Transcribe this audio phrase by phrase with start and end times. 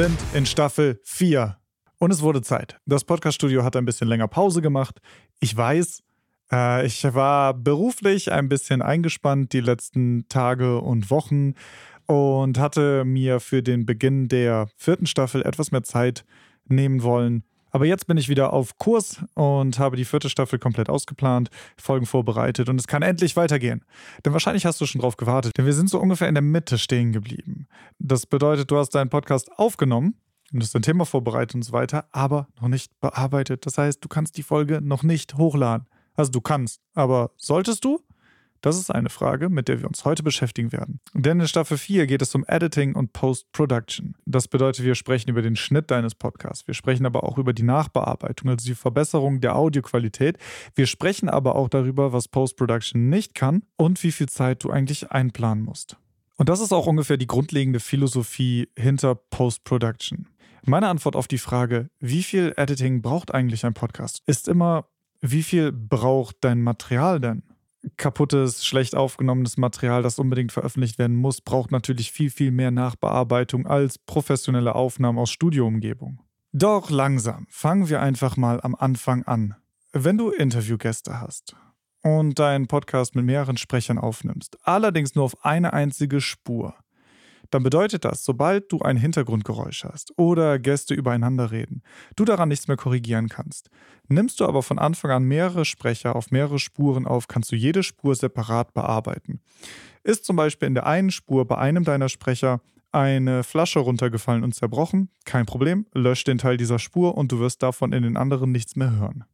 [0.00, 1.58] Sind in Staffel 4
[1.98, 2.80] und es wurde Zeit.
[2.86, 4.98] Das Podcaststudio hat ein bisschen länger Pause gemacht.
[5.40, 6.02] Ich weiß,
[6.50, 11.52] äh, ich war beruflich ein bisschen eingespannt die letzten Tage und Wochen
[12.06, 16.24] und hatte mir für den Beginn der vierten Staffel etwas mehr Zeit
[16.64, 17.44] nehmen wollen.
[17.70, 22.06] Aber jetzt bin ich wieder auf Kurs und habe die vierte Staffel komplett ausgeplant, Folgen
[22.06, 23.84] vorbereitet und es kann endlich weitergehen.
[24.24, 26.78] Denn wahrscheinlich hast du schon drauf gewartet, denn wir sind so ungefähr in der Mitte
[26.78, 27.66] stehen geblieben.
[27.98, 30.14] Das bedeutet, du hast deinen Podcast aufgenommen
[30.52, 33.66] und hast dein Thema vorbereitet und so weiter, aber noch nicht bearbeitet.
[33.66, 35.86] Das heißt, du kannst die Folge noch nicht hochladen.
[36.14, 38.00] Also du kannst, aber solltest du?
[38.60, 41.00] Das ist eine Frage, mit der wir uns heute beschäftigen werden.
[41.14, 44.16] Denn in Staffel 4 geht es um Editing und Post-Production.
[44.26, 46.66] Das bedeutet, wir sprechen über den Schnitt deines Podcasts.
[46.66, 50.36] Wir sprechen aber auch über die Nachbearbeitung, also die Verbesserung der Audioqualität.
[50.74, 55.10] Wir sprechen aber auch darüber, was Post-Production nicht kann und wie viel Zeit du eigentlich
[55.10, 55.96] einplanen musst.
[56.36, 60.26] Und das ist auch ungefähr die grundlegende Philosophie hinter Post-Production.
[60.66, 64.86] Meine Antwort auf die Frage, wie viel Editing braucht eigentlich ein Podcast, ist immer,
[65.22, 67.42] wie viel braucht dein Material denn?
[67.96, 73.66] Kaputtes, schlecht aufgenommenes Material, das unbedingt veröffentlicht werden muss, braucht natürlich viel, viel mehr Nachbearbeitung
[73.66, 76.20] als professionelle Aufnahmen aus Studioumgebung.
[76.52, 79.54] Doch langsam, fangen wir einfach mal am Anfang an.
[79.92, 81.56] Wenn du Interviewgäste hast
[82.02, 86.74] und deinen Podcast mit mehreren Sprechern aufnimmst, allerdings nur auf eine einzige Spur,
[87.50, 91.82] dann bedeutet das, sobald du ein Hintergrundgeräusch hast oder Gäste übereinander reden,
[92.16, 93.70] du daran nichts mehr korrigieren kannst.
[94.08, 97.82] Nimmst du aber von Anfang an mehrere Sprecher auf mehrere Spuren auf, kannst du jede
[97.82, 99.40] Spur separat bearbeiten.
[100.02, 102.60] Ist zum Beispiel in der einen Spur bei einem deiner Sprecher
[102.92, 107.62] eine Flasche runtergefallen und zerbrochen, kein Problem, lösch den Teil dieser Spur und du wirst
[107.62, 109.24] davon in den anderen nichts mehr hören.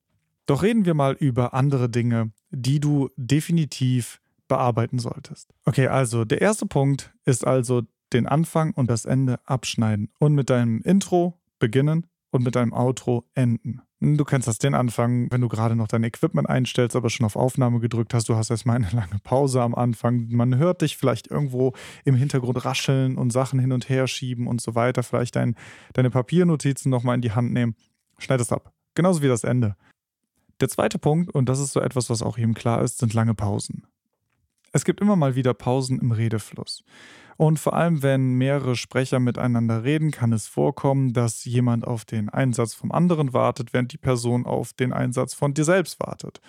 [0.46, 5.52] Doch reden wir mal über andere Dinge, die du definitiv bearbeiten solltest.
[5.64, 7.82] Okay, also der erste Punkt ist also
[8.12, 13.24] den Anfang und das Ende abschneiden und mit deinem Intro beginnen und mit deinem Outro
[13.34, 13.82] enden.
[13.98, 17.34] Du kennst das den Anfang, wenn du gerade noch dein Equipment einstellst, aber schon auf
[17.34, 18.28] Aufnahme gedrückt hast.
[18.28, 20.28] Du hast erstmal eine lange Pause am Anfang.
[20.28, 21.72] Man hört dich vielleicht irgendwo
[22.04, 25.02] im Hintergrund rascheln und Sachen hin und her schieben und so weiter.
[25.02, 25.56] Vielleicht dein,
[25.94, 27.74] deine Papiernotizen nochmal in die Hand nehmen.
[28.18, 28.72] Schneid es ab.
[28.94, 29.76] Genauso wie das Ende.
[30.60, 33.34] Der zweite Punkt, und das ist so etwas, was auch jedem klar ist, sind lange
[33.34, 33.86] Pausen.
[34.72, 36.84] Es gibt immer mal wieder Pausen im Redefluss.
[37.36, 42.28] Und vor allem, wenn mehrere Sprecher miteinander reden, kann es vorkommen, dass jemand auf den
[42.28, 46.40] Einsatz vom anderen wartet, während die Person auf den Einsatz von dir selbst wartet.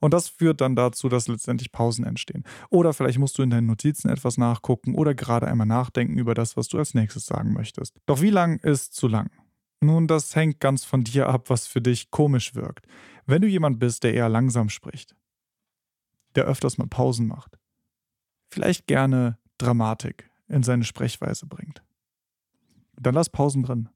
[0.00, 2.44] Und das führt dann dazu, dass letztendlich Pausen entstehen.
[2.70, 6.56] Oder vielleicht musst du in deinen Notizen etwas nachgucken oder gerade einmal nachdenken über das,
[6.56, 7.98] was du als nächstes sagen möchtest.
[8.06, 9.30] Doch wie lang ist zu lang?
[9.82, 12.86] Nun, das hängt ganz von dir ab, was für dich komisch wirkt.
[13.26, 15.14] Wenn du jemand bist, der eher langsam spricht,
[16.34, 17.58] der öfters mal Pausen macht,
[18.48, 21.82] vielleicht gerne Dramatik, in seine Sprechweise bringt.
[22.94, 23.88] Dann lass Pausen drin.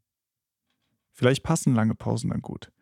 [1.12, 2.72] Vielleicht passen lange Pausen dann gut.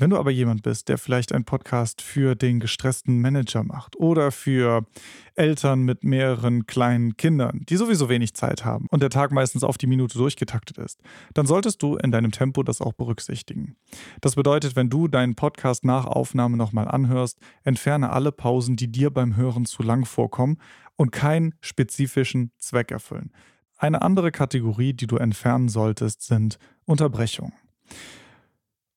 [0.00, 4.32] Wenn du aber jemand bist, der vielleicht einen Podcast für den gestressten Manager macht oder
[4.32, 4.86] für
[5.34, 9.76] Eltern mit mehreren kleinen Kindern, die sowieso wenig Zeit haben und der Tag meistens auf
[9.76, 11.02] die Minute durchgetaktet ist,
[11.34, 13.76] dann solltest du in deinem Tempo das auch berücksichtigen.
[14.22, 19.10] Das bedeutet, wenn du deinen Podcast nach Aufnahme nochmal anhörst, entferne alle Pausen, die dir
[19.10, 20.56] beim Hören zu lang vorkommen
[20.96, 23.32] und keinen spezifischen Zweck erfüllen.
[23.76, 27.52] Eine andere Kategorie, die du entfernen solltest, sind Unterbrechungen.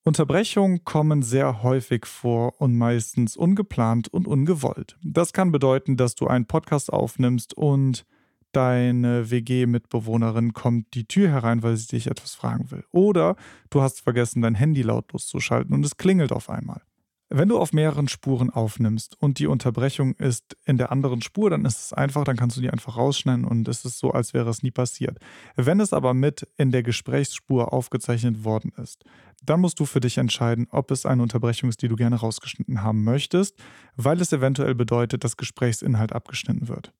[0.06, 4.97] Unterbrechungen kommen sehr häufig vor und meistens ungeplant und ungewollt.
[5.02, 8.06] Das kann bedeuten, dass du einen Podcast aufnimmst und
[8.52, 12.84] deine WG-Mitbewohnerin kommt die Tür herein, weil sie dich etwas fragen will.
[12.91, 13.38] Oder
[13.69, 16.81] du hast vergessen, dein Handy lautlos zu schalten und es klingelt auf einmal.
[17.29, 21.66] Wenn du auf mehreren Spuren aufnimmst und die Unterbrechung ist in der anderen Spur, dann
[21.66, 24.49] ist es einfach, dann kannst du die einfach rausschneiden und es ist so, als wäre
[24.49, 25.17] es nie passiert.
[25.55, 29.03] Wenn es aber mit in der Gesprächsspur aufgezeichnet worden ist,
[29.43, 32.81] dann musst du für dich entscheiden, ob es eine Unterbrechung ist, die du gerne rausgeschnitten
[32.81, 33.58] haben möchtest,
[33.96, 36.93] weil es eventuell bedeutet, dass Gesprächsinhalt abgeschnitten wird.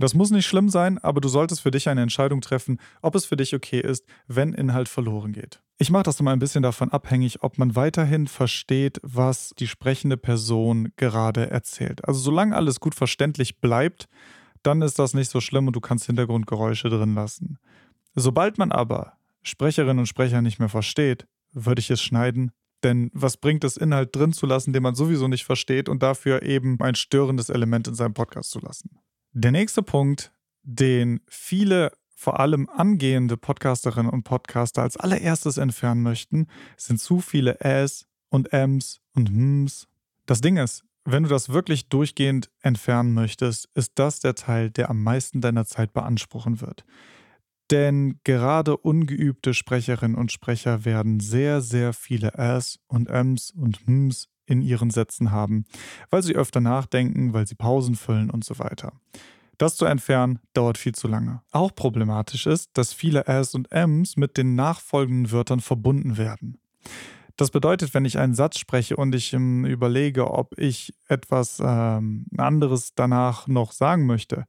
[0.00, 3.26] Das muss nicht schlimm sein, aber du solltest für dich eine Entscheidung treffen, ob es
[3.26, 5.60] für dich okay ist, wenn Inhalt verloren geht.
[5.76, 10.16] Ich mache das immer ein bisschen davon abhängig, ob man weiterhin versteht, was die sprechende
[10.16, 12.02] Person gerade erzählt.
[12.06, 14.08] Also solange alles gut verständlich bleibt,
[14.62, 17.58] dann ist das nicht so schlimm und du kannst Hintergrundgeräusche drin lassen.
[18.14, 22.52] Sobald man aber Sprecherinnen und Sprecher nicht mehr versteht, würde ich es schneiden.
[22.82, 26.42] Denn was bringt es, Inhalt drin zu lassen, den man sowieso nicht versteht und dafür
[26.42, 28.98] eben ein störendes Element in seinem Podcast zu lassen?
[29.32, 30.32] Der nächste Punkt,
[30.64, 37.60] den viele, vor allem angehende Podcasterinnen und Podcaster als allererstes entfernen möchten, sind zu viele
[37.60, 39.86] Äs und Ms und Ms.
[40.26, 44.90] Das Ding ist, wenn du das wirklich durchgehend entfernen möchtest, ist das der Teil, der
[44.90, 46.84] am meisten deiner Zeit beanspruchen wird.
[47.70, 54.28] Denn gerade ungeübte Sprecherinnen und Sprecher werden sehr, sehr viele Äs und Ms und Ms
[54.50, 55.64] in ihren Sätzen haben,
[56.10, 58.92] weil sie öfter nachdenken, weil sie Pausen füllen und so weiter.
[59.58, 61.42] Das zu entfernen dauert viel zu lange.
[61.50, 66.58] Auch problematisch ist, dass viele Äs und Ms mit den nachfolgenden Wörtern verbunden werden.
[67.36, 72.26] Das bedeutet, wenn ich einen Satz spreche und ich ähm, überlege, ob ich etwas ähm,
[72.36, 74.46] anderes danach noch sagen möchte,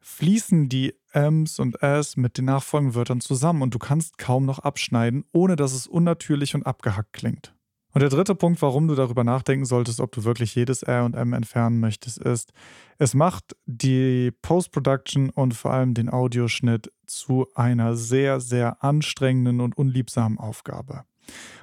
[0.00, 4.58] fließen die Ms und S mit den nachfolgenden Wörtern zusammen und du kannst kaum noch
[4.58, 7.53] abschneiden, ohne dass es unnatürlich und abgehackt klingt.
[7.94, 11.14] Und der dritte Punkt, warum du darüber nachdenken solltest, ob du wirklich jedes R und
[11.14, 12.52] M entfernen möchtest, ist,
[12.98, 19.78] es macht die Post-Production und vor allem den Audioschnitt zu einer sehr, sehr anstrengenden und
[19.78, 21.04] unliebsamen Aufgabe.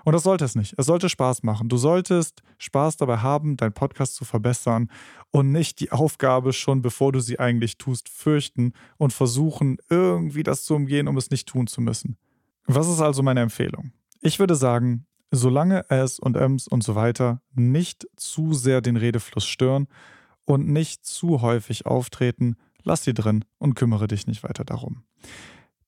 [0.05, 0.73] Und das sollte es nicht.
[0.77, 1.67] Es sollte Spaß machen.
[1.67, 4.89] Du solltest Spaß dabei haben, deinen Podcast zu verbessern
[5.31, 10.63] und nicht die Aufgabe schon, bevor du sie eigentlich tust, fürchten und versuchen, irgendwie das
[10.63, 12.17] zu umgehen, um es nicht tun zu müssen.
[12.67, 13.91] Was ist also meine Empfehlung?
[14.21, 19.45] Ich würde sagen, solange S und Ms und so weiter nicht zu sehr den Redefluss
[19.45, 19.87] stören
[20.45, 25.03] und nicht zu häufig auftreten, lass sie drin und kümmere dich nicht weiter darum.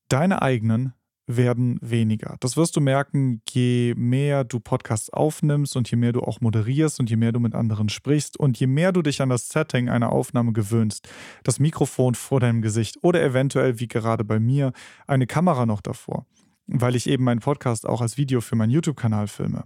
[0.07, 0.93] Deine eigenen
[1.25, 2.35] werden weniger.
[2.41, 6.99] Das wirst du merken, je mehr du Podcasts aufnimmst und je mehr du auch moderierst
[6.99, 9.89] und je mehr du mit anderen sprichst und je mehr du dich an das Setting
[9.89, 11.07] einer Aufnahme gewöhnst,
[11.43, 14.73] das Mikrofon vor deinem Gesicht oder eventuell, wie gerade bei mir,
[15.07, 16.25] eine Kamera noch davor,
[16.67, 19.65] weil ich eben meinen Podcast auch als Video für meinen YouTube-Kanal filme,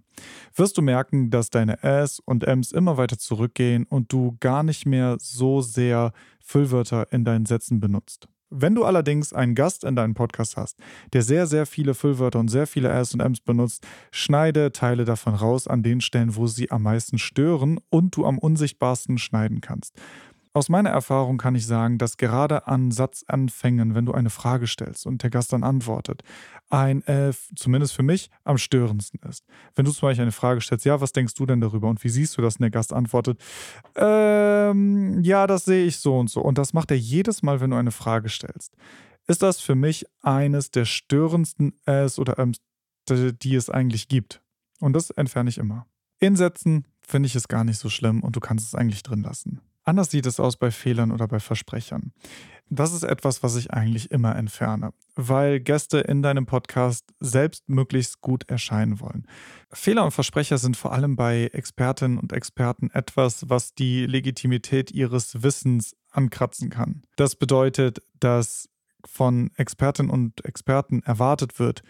[0.55, 4.85] wirst du merken, dass deine S und Ms immer weiter zurückgehen und du gar nicht
[4.85, 6.11] mehr so sehr
[6.43, 8.27] Füllwörter in deinen Sätzen benutzt.
[8.49, 10.77] Wenn du allerdings einen Gast in deinem Podcast hast,
[11.11, 15.35] der sehr, sehr viele Füllwörter und sehr viele S und Ms benutzt, schneide Teile davon
[15.35, 19.99] raus an den Stellen, wo sie am meisten stören und du am unsichtbarsten schneiden kannst.
[20.57, 25.05] Aus meiner Erfahrung kann ich sagen, dass gerade an Satzanfängen, wenn du eine Frage stellst
[25.05, 26.23] und der Gast dann antwortet,
[26.71, 29.45] ein, äh, zumindest für mich, am störendsten ist.
[29.75, 32.09] Wenn du zum Beispiel eine Frage stellst, ja, was denkst du denn darüber und wie
[32.09, 32.55] siehst du das?
[32.55, 33.39] Und der Gast antwortet,
[33.97, 36.41] ähm, ja, das sehe ich so und so.
[36.41, 38.75] Und das macht er jedes Mal, wenn du eine Frage stellst.
[39.27, 42.57] Ist das für mich eines der störendsten Äs oder Äms,
[43.07, 44.41] die es eigentlich gibt?
[44.79, 45.85] Und das entferne ich immer.
[46.17, 49.21] In Sätzen finde ich es gar nicht so schlimm und du kannst es eigentlich drin
[49.21, 49.61] lassen.
[49.87, 52.11] Anders sieht es aus bei Fehlern oder bei Versprechern.
[52.69, 58.19] Das ist etwas, was ich eigentlich immer entferne, weil Gäste in deinem Podcast selbst möglichst
[58.19, 59.25] gut erscheinen wollen.
[59.71, 65.41] Fehler und Versprecher sind vor allem bei Expertinnen und Experten etwas, was die Legitimität ihres
[65.41, 67.03] Wissens ankratzen kann.
[67.15, 68.67] Das bedeutet, dass
[69.05, 71.81] von Expertinnen und Experten erwartet wird,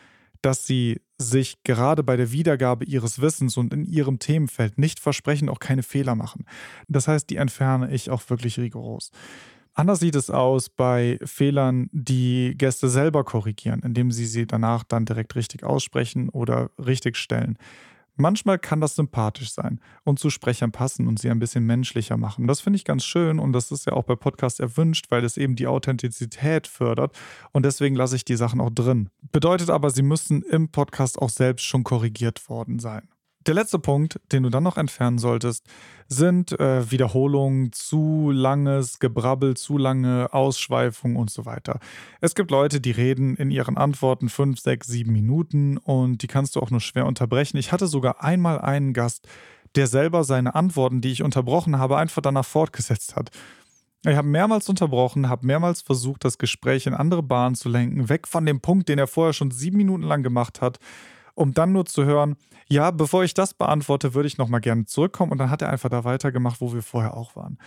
[0.48, 5.50] dass sie sich gerade bei der Wiedergabe ihres Wissens und in ihrem Themenfeld nicht versprechen,
[5.50, 6.46] auch keine Fehler machen.
[6.88, 9.12] Das heißt, die entferne ich auch wirklich rigoros.
[9.74, 15.04] Anders sieht es aus bei Fehlern, die Gäste selber korrigieren, indem sie sie danach dann
[15.04, 17.58] direkt richtig aussprechen oder richtig stellen.
[18.18, 22.48] Manchmal kann das sympathisch sein und zu Sprechern passen und sie ein bisschen menschlicher machen.
[22.48, 25.38] Das finde ich ganz schön und das ist ja auch bei Podcasts erwünscht, weil es
[25.38, 27.16] eben die Authentizität fördert
[27.52, 29.10] und deswegen lasse ich die Sachen auch drin.
[29.32, 33.08] Bedeutet aber, sie müssen im Podcast auch selbst schon korrigiert worden sein.
[33.48, 35.66] Der letzte Punkt, den du dann noch entfernen solltest,
[36.10, 41.80] sind äh, Wiederholungen, zu langes Gebrabbel, zu lange Ausschweifungen und so weiter.
[42.20, 46.58] Es gibt Leute, die reden in ihren Antworten fünf, sechs, sieben Minuten und die kannst
[46.58, 47.56] du auch nur schwer unterbrechen.
[47.56, 49.30] Ich hatte sogar einmal einen Gast,
[49.76, 53.30] der selber seine Antworten, die ich unterbrochen habe, einfach danach fortgesetzt hat.
[54.06, 58.28] Ich habe mehrmals unterbrochen, habe mehrmals versucht, das Gespräch in andere Bahnen zu lenken, weg
[58.28, 60.80] von dem Punkt, den er vorher schon sieben Minuten lang gemacht hat
[61.38, 62.36] um dann nur zu hören,
[62.68, 65.32] ja, bevor ich das beantworte, würde ich nochmal gerne zurückkommen.
[65.32, 67.58] Und dann hat er einfach da weitergemacht, wo wir vorher auch waren.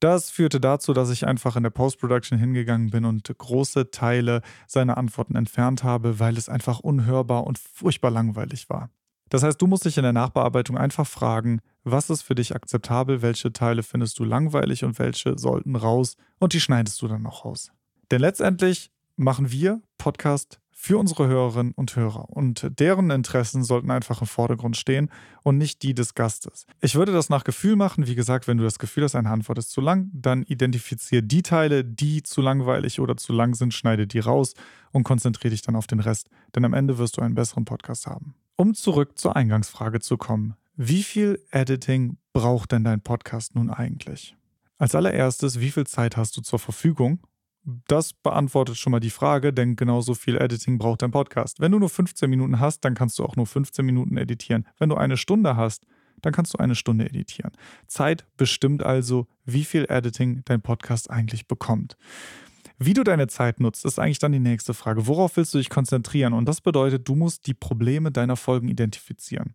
[0.00, 4.98] Das führte dazu, dass ich einfach in der Post-Production hingegangen bin und große Teile seiner
[4.98, 8.90] Antworten entfernt habe, weil es einfach unhörbar und furchtbar langweilig war.
[9.30, 13.22] Das heißt, du musst dich in der Nachbearbeitung einfach fragen, was ist für dich akzeptabel,
[13.22, 17.44] welche Teile findest du langweilig und welche sollten raus und die schneidest du dann noch
[17.44, 17.70] raus.
[18.10, 22.28] Denn letztendlich machen wir Podcast für unsere Hörerinnen und Hörer.
[22.28, 25.08] Und deren Interessen sollten einfach im Vordergrund stehen
[25.42, 26.66] und nicht die des Gastes.
[26.82, 28.06] Ich würde das nach Gefühl machen.
[28.06, 31.40] Wie gesagt, wenn du das Gefühl hast, eine Antwort ist zu lang, dann identifiziere die
[31.40, 34.52] Teile, die zu langweilig oder zu lang sind, schneide die raus
[34.92, 36.28] und konzentriere dich dann auf den Rest.
[36.54, 38.34] Denn am Ende wirst du einen besseren Podcast haben.
[38.56, 40.54] Um zurück zur Eingangsfrage zu kommen.
[40.76, 44.36] Wie viel Editing braucht denn dein Podcast nun eigentlich?
[44.76, 47.20] Als allererstes, wie viel Zeit hast du zur Verfügung
[47.64, 51.60] das beantwortet schon mal die Frage, denn genauso viel Editing braucht dein Podcast.
[51.60, 54.66] Wenn du nur 15 Minuten hast, dann kannst du auch nur 15 Minuten editieren.
[54.78, 55.86] Wenn du eine Stunde hast,
[56.20, 57.52] dann kannst du eine Stunde editieren.
[57.86, 61.96] Zeit bestimmt also, wie viel Editing dein Podcast eigentlich bekommt.
[62.78, 65.06] Wie du deine Zeit nutzt, ist eigentlich dann die nächste Frage.
[65.06, 66.32] Worauf willst du dich konzentrieren?
[66.32, 69.54] Und das bedeutet, du musst die Probleme deiner Folgen identifizieren.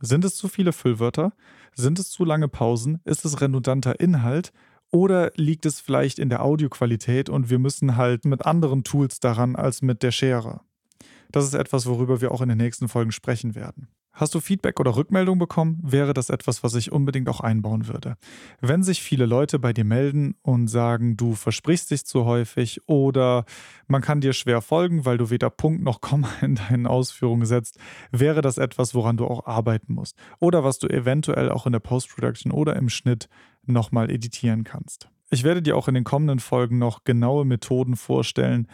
[0.00, 1.32] Sind es zu viele Füllwörter?
[1.74, 3.00] Sind es zu lange Pausen?
[3.04, 4.52] Ist es redundanter Inhalt?
[4.90, 9.54] Oder liegt es vielleicht in der Audioqualität und wir müssen halt mit anderen Tools daran
[9.56, 10.60] als mit der Schere?
[11.30, 13.88] Das ist etwas, worüber wir auch in den nächsten Folgen sprechen werden.
[14.12, 18.16] Hast du Feedback oder Rückmeldung bekommen, wäre das etwas, was ich unbedingt auch einbauen würde.
[18.60, 23.44] Wenn sich viele Leute bei dir melden und sagen, du versprichst dich zu häufig oder
[23.86, 27.78] man kann dir schwer folgen, weil du weder Punkt noch Komma in deinen Ausführungen setzt,
[28.10, 30.16] wäre das etwas, woran du auch arbeiten musst.
[30.40, 33.28] Oder was du eventuell auch in der Post-Production oder im Schnitt
[33.66, 35.08] nochmal editieren kannst.
[35.30, 38.66] Ich werde dir auch in den kommenden Folgen noch genaue Methoden vorstellen,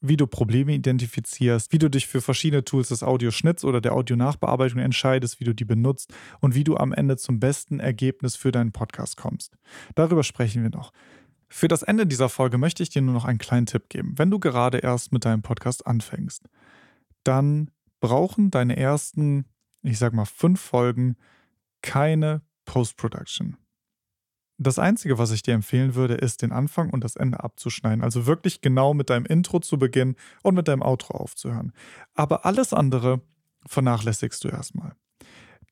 [0.00, 4.80] wie du Probleme identifizierst, wie du dich für verschiedene Tools des Audioschnitts oder der Audionachbearbeitung
[4.80, 8.72] entscheidest, wie du die benutzt und wie du am Ende zum besten Ergebnis für deinen
[8.72, 9.56] Podcast kommst.
[9.94, 10.92] Darüber sprechen wir noch.
[11.48, 14.14] Für das Ende dieser Folge möchte ich dir nur noch einen kleinen Tipp geben.
[14.16, 16.44] Wenn du gerade erst mit deinem Podcast anfängst,
[17.24, 19.46] dann brauchen deine ersten,
[19.82, 21.16] ich sag mal, fünf Folgen
[21.82, 23.56] keine Post-Production.
[24.60, 28.02] Das Einzige, was ich dir empfehlen würde, ist, den Anfang und das Ende abzuschneiden.
[28.02, 31.72] Also wirklich genau mit deinem Intro zu beginnen und mit deinem Outro aufzuhören.
[32.14, 33.20] Aber alles andere
[33.66, 34.94] vernachlässigst du erstmal.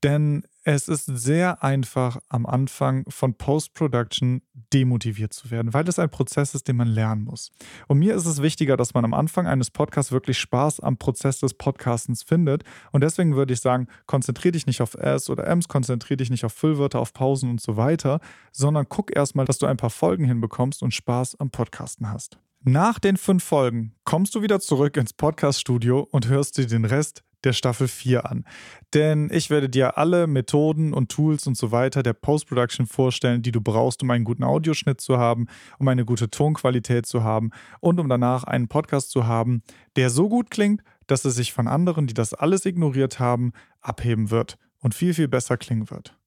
[0.02, 6.10] Denn es ist sehr einfach am Anfang von Post-Production demotiviert zu werden, weil es ein
[6.10, 7.52] Prozess ist, den man lernen muss.
[7.86, 11.38] Und mir ist es wichtiger, dass man am Anfang eines Podcasts wirklich Spaß am Prozess
[11.38, 12.64] des Podcastens findet.
[12.90, 16.44] Und deswegen würde ich sagen, konzentriere dich nicht auf S oder Ms, konzentriere dich nicht
[16.44, 18.18] auf Füllwörter, auf Pausen und so weiter,
[18.50, 22.38] sondern guck erstmal, dass du ein paar Folgen hinbekommst und Spaß am Podcasten hast.
[22.64, 27.22] Nach den fünf Folgen kommst du wieder zurück ins Podcast-Studio und hörst dir den Rest
[27.46, 28.44] der Staffel 4 an.
[28.92, 33.52] Denn ich werde dir alle Methoden und Tools und so weiter der Post-Production vorstellen, die
[33.52, 35.46] du brauchst, um einen guten Audioschnitt zu haben,
[35.78, 37.50] um eine gute Tonqualität zu haben
[37.80, 39.62] und um danach einen Podcast zu haben,
[39.96, 44.30] der so gut klingt, dass es sich von anderen, die das alles ignoriert haben, abheben
[44.30, 46.18] wird und viel, viel besser klingen wird.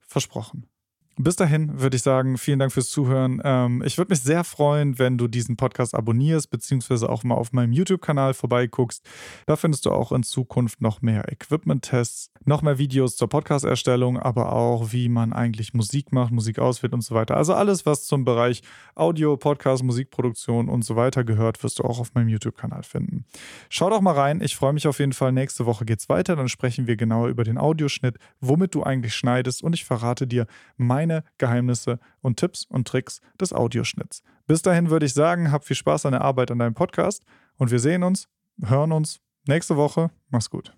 [0.00, 0.66] Versprochen.
[1.16, 3.40] Bis dahin würde ich sagen, vielen Dank fürs Zuhören.
[3.44, 7.52] Ähm, ich würde mich sehr freuen, wenn du diesen Podcast abonnierst, beziehungsweise auch mal auf
[7.52, 9.06] meinem YouTube-Kanal vorbeiguckst.
[9.46, 14.52] Da findest du auch in Zukunft noch mehr Equipment-Tests, noch mehr Videos zur Podcast-Erstellung, aber
[14.52, 17.36] auch, wie man eigentlich Musik macht, Musik auswählt und so weiter.
[17.36, 18.62] Also alles, was zum Bereich
[18.96, 23.24] Audio, Podcast, Musikproduktion und so weiter gehört, wirst du auch auf meinem YouTube-Kanal finden.
[23.68, 24.40] Schau doch mal rein.
[24.40, 25.30] Ich freue mich auf jeden Fall.
[25.30, 26.34] Nächste Woche geht's weiter.
[26.34, 30.48] Dann sprechen wir genauer über den Audioschnitt, womit du eigentlich schneidest und ich verrate dir
[30.76, 34.22] mein meine Geheimnisse und Tipps und Tricks des Audioschnitts.
[34.46, 37.24] Bis dahin würde ich sagen, hab viel Spaß an der Arbeit an deinem Podcast
[37.56, 38.28] und wir sehen uns,
[38.62, 40.10] hören uns nächste Woche.
[40.30, 40.74] Mach's gut.